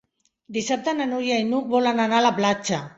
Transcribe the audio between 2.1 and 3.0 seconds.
a la platja.